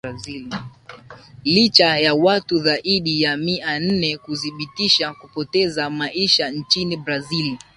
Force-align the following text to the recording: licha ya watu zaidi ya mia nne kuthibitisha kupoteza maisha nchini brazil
licha 1.43 1.97
ya 1.99 2.13
watu 2.15 2.57
zaidi 2.59 3.21
ya 3.21 3.37
mia 3.37 3.79
nne 3.79 4.17
kuthibitisha 4.17 5.13
kupoteza 5.13 5.89
maisha 5.89 6.49
nchini 6.49 6.97
brazil 6.97 7.57